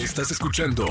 Estás 0.00 0.30
escuchando 0.30 0.86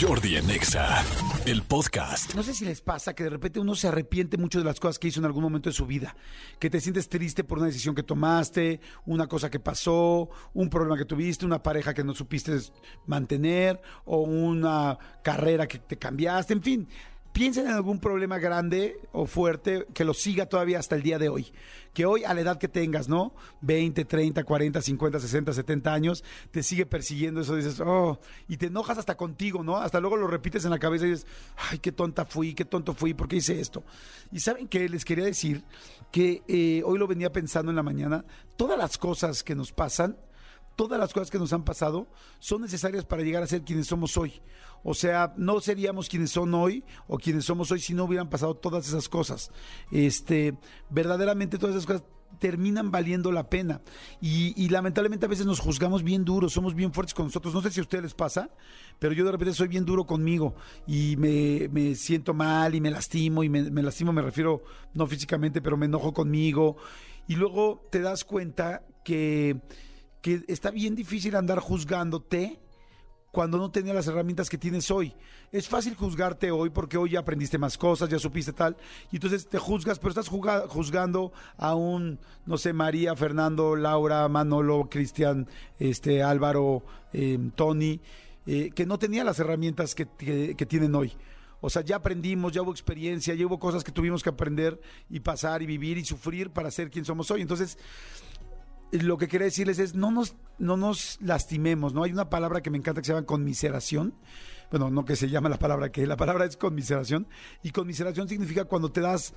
Jordi 0.00 0.36
Anexa, 0.36 1.04
el 1.46 1.62
podcast. 1.62 2.32
No 2.36 2.44
sé 2.44 2.54
si 2.54 2.64
les 2.64 2.80
pasa 2.80 3.12
que 3.12 3.24
de 3.24 3.30
repente 3.30 3.58
uno 3.58 3.74
se 3.74 3.88
arrepiente 3.88 4.36
mucho 4.36 4.60
de 4.60 4.64
las 4.64 4.78
cosas 4.78 5.00
que 5.00 5.08
hizo 5.08 5.18
en 5.18 5.26
algún 5.26 5.42
momento 5.42 5.68
de 5.68 5.74
su 5.74 5.84
vida, 5.84 6.14
que 6.60 6.70
te 6.70 6.80
sientes 6.80 7.08
triste 7.08 7.42
por 7.42 7.58
una 7.58 7.66
decisión 7.66 7.96
que 7.96 8.04
tomaste, 8.04 8.80
una 9.04 9.26
cosa 9.26 9.50
que 9.50 9.58
pasó, 9.58 10.30
un 10.54 10.70
problema 10.70 10.96
que 10.96 11.04
tuviste, 11.04 11.44
una 11.44 11.60
pareja 11.60 11.92
que 11.92 12.04
no 12.04 12.14
supiste 12.14 12.56
mantener 13.04 13.82
o 14.04 14.18
una 14.20 14.96
carrera 15.24 15.66
que 15.66 15.80
te 15.80 15.98
cambiaste, 15.98 16.52
en 16.52 16.62
fin. 16.62 16.88
Piensen 17.32 17.66
en 17.66 17.72
algún 17.72 17.98
problema 17.98 18.38
grande 18.38 19.00
o 19.10 19.24
fuerte 19.24 19.86
que 19.94 20.04
lo 20.04 20.12
siga 20.12 20.46
todavía 20.46 20.78
hasta 20.78 20.96
el 20.96 21.02
día 21.02 21.18
de 21.18 21.30
hoy. 21.30 21.50
Que 21.94 22.04
hoy, 22.04 22.24
a 22.24 22.34
la 22.34 22.42
edad 22.42 22.58
que 22.58 22.68
tengas, 22.68 23.08
¿no? 23.08 23.34
20, 23.62 24.04
30, 24.04 24.44
40, 24.44 24.82
50, 24.82 25.18
60, 25.18 25.52
70 25.54 25.94
años, 25.94 26.24
te 26.50 26.62
sigue 26.62 26.84
persiguiendo 26.84 27.40
eso. 27.40 27.56
Dices, 27.56 27.80
oh, 27.80 28.20
y 28.48 28.58
te 28.58 28.66
enojas 28.66 28.98
hasta 28.98 29.16
contigo, 29.16 29.64
¿no? 29.64 29.78
Hasta 29.78 29.98
luego 29.98 30.16
lo 30.18 30.26
repites 30.26 30.66
en 30.66 30.72
la 30.72 30.78
cabeza 30.78 31.06
y 31.06 31.10
dices, 31.10 31.26
ay, 31.70 31.78
qué 31.78 31.90
tonta 31.90 32.26
fui, 32.26 32.54
qué 32.54 32.66
tonto 32.66 32.92
fui, 32.92 33.14
¿por 33.14 33.28
qué 33.28 33.36
hice 33.36 33.58
esto? 33.58 33.82
Y 34.30 34.40
saben 34.40 34.68
que 34.68 34.86
les 34.90 35.04
quería 35.04 35.24
decir 35.24 35.64
que 36.10 36.42
eh, 36.48 36.82
hoy 36.84 36.98
lo 36.98 37.06
venía 37.06 37.32
pensando 37.32 37.72
en 37.72 37.76
la 37.76 37.82
mañana, 37.82 38.26
todas 38.56 38.76
las 38.76 38.98
cosas 38.98 39.42
que 39.42 39.54
nos 39.54 39.72
pasan, 39.72 40.18
todas 40.82 40.98
las 40.98 41.12
cosas 41.12 41.30
que 41.30 41.38
nos 41.38 41.52
han 41.52 41.62
pasado 41.62 42.08
son 42.40 42.62
necesarias 42.62 43.04
para 43.04 43.22
llegar 43.22 43.40
a 43.40 43.46
ser 43.46 43.62
quienes 43.62 43.86
somos 43.86 44.16
hoy. 44.16 44.42
O 44.82 44.94
sea, 44.94 45.32
no 45.36 45.60
seríamos 45.60 46.08
quienes 46.08 46.32
son 46.32 46.52
hoy 46.54 46.82
o 47.06 47.18
quienes 47.18 47.44
somos 47.44 47.70
hoy 47.70 47.78
si 47.78 47.94
no 47.94 48.02
hubieran 48.02 48.28
pasado 48.28 48.56
todas 48.56 48.88
esas 48.88 49.08
cosas. 49.08 49.52
Este, 49.92 50.58
verdaderamente 50.90 51.56
todas 51.56 51.76
esas 51.76 51.86
cosas 51.86 52.02
terminan 52.40 52.90
valiendo 52.90 53.30
la 53.30 53.48
pena. 53.48 53.80
Y, 54.20 54.68
lamentablemente 54.70 55.26
a 55.26 55.28
veces 55.28 55.46
nos 55.46 55.60
juzgamos 55.60 56.02
bien 56.02 56.24
duros, 56.24 56.52
somos 56.52 56.74
bien 56.74 56.92
fuertes 56.92 57.14
con 57.14 57.26
nosotros. 57.26 57.54
No 57.54 57.62
sé 57.62 57.70
si 57.70 57.78
a 57.78 57.84
ustedes 57.84 58.02
les 58.02 58.14
pasa, 58.14 58.50
pero 58.98 59.12
yo 59.12 59.24
de 59.24 59.30
repente 59.30 59.54
soy 59.54 59.68
bien 59.68 59.84
duro 59.84 60.04
conmigo 60.04 60.56
y 60.84 61.14
me, 61.16 61.94
siento 61.94 62.34
mal 62.34 62.74
y 62.74 62.80
me 62.80 62.90
lastimo 62.90 63.44
y 63.44 63.48
me, 63.48 63.70
me, 63.70 63.84
lastimo, 63.84 64.12
me 64.12 64.22
refiero 64.22 64.64
no 64.94 65.06
físicamente, 65.06 65.62
pero 65.62 65.76
me 65.76 65.86
enojo 65.86 66.12
conmigo. 66.12 66.76
Y 67.28 67.36
luego 67.36 67.86
te 67.88 68.00
das 68.00 68.24
cuenta 68.24 68.82
que 69.04 69.60
que 70.22 70.44
está 70.48 70.70
bien 70.70 70.94
difícil 70.94 71.36
andar 71.36 71.58
juzgándote 71.58 72.60
cuando 73.32 73.56
no 73.58 73.70
tenía 73.70 73.94
las 73.94 74.06
herramientas 74.06 74.48
que 74.48 74.58
tienes 74.58 74.90
hoy. 74.90 75.14
Es 75.50 75.68
fácil 75.68 75.96
juzgarte 75.96 76.50
hoy 76.50 76.70
porque 76.70 76.98
hoy 76.98 77.10
ya 77.10 77.20
aprendiste 77.20 77.58
más 77.58 77.76
cosas, 77.76 78.08
ya 78.08 78.18
supiste 78.18 78.52
tal, 78.52 78.76
y 79.10 79.16
entonces 79.16 79.48
te 79.48 79.58
juzgas, 79.58 79.98
pero 79.98 80.10
estás 80.10 80.28
juzgando 80.28 81.32
a 81.56 81.74
un, 81.74 82.20
no 82.46 82.56
sé, 82.58 82.72
María, 82.72 83.16
Fernando, 83.16 83.74
Laura, 83.74 84.28
Manolo, 84.28 84.88
Cristian, 84.90 85.48
este, 85.78 86.22
Álvaro, 86.22 86.84
em, 87.12 87.50
Tony, 87.50 88.00
eh, 88.46 88.70
que 88.74 88.86
no 88.86 88.98
tenía 88.98 89.24
las 89.24 89.38
herramientas 89.38 89.94
que, 89.94 90.06
que 90.56 90.66
tienen 90.66 90.94
hoy. 90.94 91.12
O 91.64 91.70
sea, 91.70 91.82
ya 91.82 91.96
aprendimos, 91.96 92.52
ya 92.52 92.60
hubo 92.60 92.72
experiencia, 92.72 93.34
ya 93.34 93.46
hubo 93.46 93.58
cosas 93.58 93.84
que 93.84 93.92
tuvimos 93.92 94.22
que 94.22 94.30
aprender 94.30 94.80
y 95.08 95.20
pasar 95.20 95.62
y 95.62 95.66
vivir 95.66 95.96
y 95.96 96.04
sufrir 96.04 96.50
para 96.50 96.72
ser 96.72 96.90
quien 96.90 97.04
somos 97.04 97.30
hoy. 97.30 97.40
Entonces, 97.40 97.78
lo 98.92 99.16
que 99.16 99.26
quería 99.26 99.46
decirles 99.46 99.78
es 99.78 99.94
no 99.94 100.10
nos, 100.10 100.36
no 100.58 100.76
nos 100.76 101.18
lastimemos, 101.22 101.94
¿no? 101.94 102.04
Hay 102.04 102.12
una 102.12 102.28
palabra 102.28 102.60
que 102.60 102.70
me 102.70 102.76
encanta 102.78 103.00
que 103.00 103.06
se 103.06 103.12
llama 103.12 103.26
conmiseración. 103.26 104.14
Bueno, 104.70 104.90
no 104.90 105.04
que 105.04 105.16
se 105.16 105.28
llama 105.28 105.50
la 105.50 105.58
palabra, 105.58 105.92
que 105.92 106.06
la 106.06 106.16
palabra 106.16 106.46
es 106.46 106.56
conmiseración. 106.56 107.26
Y 107.62 107.70
conmiseración 107.70 108.26
significa 108.28 108.64
cuando 108.64 108.90
te 108.90 109.02
das, 109.02 109.34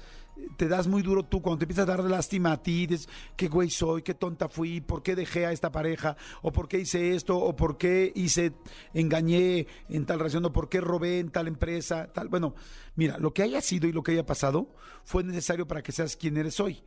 te 0.55 0.69
das 0.69 0.87
muy 0.87 1.01
duro 1.01 1.23
tú, 1.23 1.41
cuando 1.41 1.59
te 1.59 1.65
empiezas 1.65 1.83
a 1.83 1.91
dar 1.97 2.03
lástima 2.05 2.53
a 2.53 2.63
ti, 2.63 2.87
dices, 2.87 3.09
qué 3.35 3.49
güey 3.49 3.69
soy, 3.69 4.01
qué 4.01 4.13
tonta 4.13 4.47
fui, 4.47 4.79
por 4.79 5.03
qué 5.03 5.13
dejé 5.13 5.45
a 5.45 5.51
esta 5.51 5.71
pareja, 5.71 6.15
o 6.41 6.53
por 6.53 6.69
qué 6.69 6.79
hice 6.79 7.15
esto, 7.15 7.37
o 7.37 7.53
por 7.53 7.77
qué 7.77 8.13
hice, 8.15 8.53
engañé 8.93 9.67
en 9.89 10.05
tal 10.05 10.19
relación, 10.19 10.45
o 10.45 10.53
por 10.53 10.69
qué 10.69 10.79
robé 10.79 11.19
en 11.19 11.31
tal 11.31 11.49
empresa, 11.49 12.07
tal. 12.13 12.29
Bueno, 12.29 12.55
mira, 12.95 13.17
lo 13.17 13.33
que 13.33 13.43
haya 13.43 13.59
sido 13.59 13.89
y 13.89 13.91
lo 13.91 14.03
que 14.03 14.13
haya 14.13 14.25
pasado 14.25 14.69
fue 15.03 15.23
necesario 15.25 15.67
para 15.67 15.83
que 15.83 15.91
seas 15.91 16.15
quien 16.15 16.37
eres 16.37 16.61
hoy. 16.61 16.81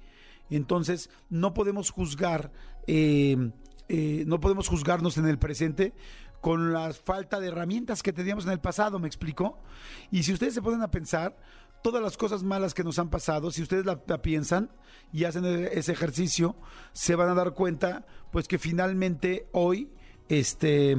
Entonces, 0.56 1.10
no 1.28 1.54
podemos 1.54 1.91
juzgar, 1.91 2.53
eh, 2.86 3.50
eh, 3.88 4.25
no 4.26 4.41
podemos 4.41 4.69
juzgarnos 4.69 5.19
en 5.19 5.26
el 5.26 5.38
presente 5.38 5.94
con 6.41 6.72
la 6.72 6.92
falta 6.92 7.41
de 7.41 7.48
herramientas 7.48 8.03
que 8.03 8.12
teníamos 8.12 8.44
en 8.47 8.53
el 8.53 8.60
pasado, 8.60 8.98
¿me 8.98 9.09
explico? 9.09 9.59
Y 10.10 10.22
si 10.22 10.32
ustedes 10.32 10.54
se 10.54 10.62
ponen 10.62 10.82
a 10.82 10.91
pensar, 10.91 11.36
todas 11.82 12.03
las 12.03 12.16
cosas 12.16 12.42
malas 12.42 12.75
que 12.75 12.84
nos 12.84 12.98
han 12.98 13.10
pasado, 13.10 13.50
si 13.50 13.62
ustedes 13.62 13.84
la, 13.84 14.00
la, 14.06 14.22
piensan 14.22 14.70
y 15.12 15.25
hacen 15.25 15.44
e, 15.44 15.70
ese 15.72 15.92
ejercicio, 15.92 16.56
se 16.92 17.15
van 17.15 17.28
a 17.28 17.34
dar 17.34 17.54
cuenta, 17.54 18.06
pues 18.30 18.47
que 18.47 18.59
finalmente 18.59 19.48
hoy, 19.53 19.91
este, 20.28 20.97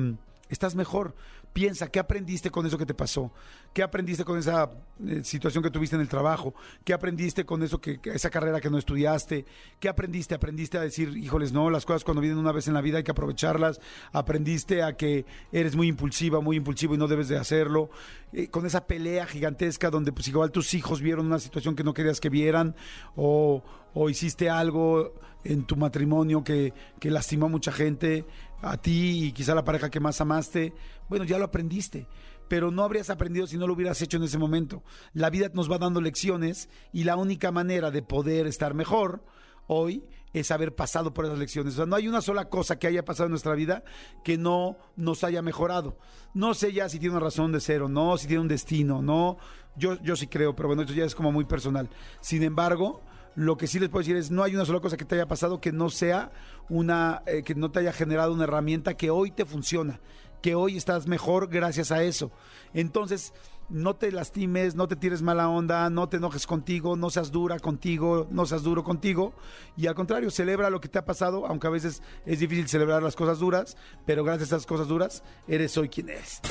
estás 0.49 0.75
mejor. 0.75 1.15
Piensa, 1.53 1.87
¿qué 1.87 1.99
aprendiste 1.99 2.51
con 2.51 2.65
eso 2.65 2.77
que 2.77 2.85
te 2.85 2.93
pasó? 2.93 3.33
¿Qué 3.73 3.83
aprendiste 3.83 4.25
con 4.25 4.39
esa 4.39 4.71
eh, 5.05 5.23
situación 5.23 5.63
que 5.63 5.69
tuviste 5.69 5.95
en 5.95 6.01
el 6.01 6.09
trabajo? 6.09 6.55
¿Qué 6.83 6.91
aprendiste 6.91 7.45
con 7.45 7.61
eso 7.61 7.79
que, 7.79 7.99
esa 8.05 8.31
carrera 8.31 8.59
que 8.59 8.69
no 8.69 8.79
estudiaste? 8.79 9.45
¿Qué 9.79 9.87
aprendiste? 9.87 10.33
Aprendiste 10.33 10.79
a 10.79 10.81
decir, 10.81 11.15
híjoles, 11.15 11.51
no, 11.51 11.69
las 11.69 11.85
cosas 11.85 12.03
cuando 12.03 12.19
vienen 12.19 12.39
una 12.39 12.51
vez 12.51 12.67
en 12.67 12.73
la 12.73 12.81
vida 12.81 12.97
hay 12.97 13.03
que 13.03 13.11
aprovecharlas. 13.11 13.79
Aprendiste 14.11 14.81
a 14.81 14.97
que 14.97 15.25
eres 15.51 15.75
muy 15.75 15.87
impulsiva, 15.87 16.41
muy 16.41 16.57
impulsivo 16.57 16.95
y 16.95 16.97
no 16.97 17.07
debes 17.07 17.27
de 17.27 17.37
hacerlo. 17.37 17.91
Eh, 18.33 18.47
con 18.47 18.65
esa 18.65 18.87
pelea 18.87 19.27
gigantesca 19.27 19.91
donde 19.91 20.11
pues 20.11 20.27
igual 20.27 20.51
tus 20.51 20.73
hijos 20.73 21.01
vieron 21.01 21.27
una 21.27 21.39
situación 21.39 21.75
que 21.75 21.83
no 21.83 21.93
querías 21.93 22.19
que 22.19 22.29
vieran 22.29 22.75
o, 23.15 23.63
o 23.93 24.09
hiciste 24.09 24.49
algo 24.49 25.13
en 25.43 25.63
tu 25.65 25.75
matrimonio 25.75 26.43
que, 26.43 26.73
que 26.99 27.11
lastimó 27.11 27.45
a 27.45 27.49
mucha 27.49 27.71
gente, 27.71 28.25
a 28.61 28.77
ti 28.77 29.25
y 29.25 29.31
quizá 29.31 29.51
a 29.51 29.55
la 29.55 29.63
pareja 29.63 29.91
que 29.91 29.99
más 29.99 30.19
amaste. 30.21 30.73
Bueno, 31.07 31.23
ya 31.23 31.37
lo 31.37 31.45
aprendiste 31.45 32.07
pero 32.49 32.71
no 32.71 32.83
habrías 32.83 33.09
aprendido 33.09 33.47
si 33.47 33.57
no 33.57 33.67
lo 33.67 33.73
hubieras 33.73 34.01
hecho 34.01 34.17
en 34.17 34.23
ese 34.23 34.37
momento. 34.37 34.83
La 35.13 35.29
vida 35.29 35.49
nos 35.53 35.71
va 35.71 35.77
dando 35.77 36.01
lecciones 36.01 36.67
y 36.91 37.05
la 37.05 37.15
única 37.15 37.51
manera 37.51 37.91
de 37.91 38.01
poder 38.01 38.47
estar 38.47 38.73
mejor 38.73 39.23
hoy 39.67 40.03
es 40.33 40.51
haber 40.51 40.75
pasado 40.75 41.13
por 41.13 41.25
esas 41.25 41.39
lecciones. 41.39 41.73
O 41.73 41.77
sea, 41.77 41.85
no 41.85 41.95
hay 41.95 42.07
una 42.07 42.21
sola 42.21 42.49
cosa 42.49 42.77
que 42.77 42.87
haya 42.87 43.05
pasado 43.05 43.27
en 43.27 43.31
nuestra 43.31 43.55
vida 43.55 43.83
que 44.23 44.37
no 44.37 44.77
nos 44.95 45.23
haya 45.23 45.41
mejorado. 45.41 45.97
No 46.33 46.53
sé 46.53 46.73
ya 46.73 46.89
si 46.89 46.99
tiene 46.99 47.15
una 47.15 47.23
razón 47.23 47.51
de 47.51 47.61
ser 47.61 47.83
o 47.83 47.87
no, 47.89 48.17
si 48.17 48.27
tiene 48.27 48.41
un 48.41 48.47
destino, 48.47 49.01
no. 49.01 49.37
Yo, 49.75 50.01
yo 50.01 50.15
sí 50.15 50.27
creo, 50.27 50.55
pero 50.55 50.67
bueno, 50.67 50.81
esto 50.81 50.93
ya 50.93 51.05
es 51.05 51.15
como 51.15 51.31
muy 51.31 51.45
personal. 51.45 51.89
Sin 52.21 52.43
embargo, 52.43 53.01
lo 53.35 53.57
que 53.57 53.67
sí 53.67 53.79
les 53.79 53.89
puedo 53.89 54.01
decir 54.01 54.17
es, 54.17 54.31
no 54.31 54.43
hay 54.43 54.55
una 54.55 54.65
sola 54.65 54.81
cosa 54.81 54.97
que 54.97 55.05
te 55.05 55.15
haya 55.15 55.27
pasado 55.27 55.61
que 55.61 55.71
no 55.71 55.89
sea 55.89 56.31
una, 56.67 57.23
eh, 57.25 57.43
que 57.43 57.55
no 57.55 57.71
te 57.71 57.79
haya 57.79 57.93
generado 57.93 58.33
una 58.33 58.43
herramienta 58.43 58.95
que 58.95 59.09
hoy 59.09 59.31
te 59.31 59.45
funciona, 59.45 59.99
que 60.41 60.55
hoy 60.55 60.77
estás 60.77 61.07
mejor 61.07 61.47
gracias 61.49 61.91
a 61.91 62.03
eso. 62.03 62.31
Entonces, 62.73 63.33
no 63.69 63.95
te 63.95 64.11
lastimes, 64.11 64.75
no 64.75 64.87
te 64.87 64.95
tires 64.95 65.21
mala 65.21 65.47
onda, 65.47 65.89
no 65.89 66.09
te 66.09 66.17
enojes 66.17 66.47
contigo, 66.47 66.95
no 66.95 67.09
seas 67.09 67.31
dura 67.31 67.59
contigo, 67.59 68.27
no 68.31 68.45
seas 68.45 68.63
duro 68.63 68.83
contigo. 68.83 69.33
Y 69.77 69.87
al 69.87 69.95
contrario, 69.95 70.31
celebra 70.31 70.69
lo 70.69 70.81
que 70.81 70.89
te 70.89 70.99
ha 70.99 71.05
pasado, 71.05 71.45
aunque 71.45 71.67
a 71.67 71.71
veces 71.71 72.01
es 72.25 72.39
difícil 72.39 72.67
celebrar 72.67 73.03
las 73.03 73.15
cosas 73.15 73.39
duras, 73.39 73.77
pero 74.05 74.23
gracias 74.23 74.51
a 74.51 74.55
esas 74.57 74.65
cosas 74.65 74.87
duras, 74.87 75.23
eres 75.47 75.77
hoy 75.77 75.89
quien 75.89 76.09
eres. 76.09 76.41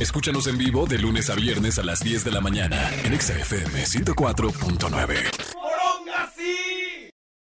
Escúchanos 0.00 0.46
en 0.48 0.58
vivo 0.58 0.86
de 0.86 0.98
lunes 0.98 1.30
a 1.30 1.34
viernes 1.34 1.78
a 1.78 1.84
las 1.84 2.00
10 2.00 2.24
de 2.24 2.30
la 2.32 2.40
mañana 2.40 2.90
en 3.04 3.18
XFM 3.20 3.84
104.9. 3.84 5.53